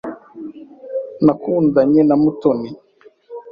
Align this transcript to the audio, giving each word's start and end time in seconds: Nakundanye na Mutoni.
Nakundanye 1.25 2.01
na 2.09 2.15
Mutoni. 2.21 2.69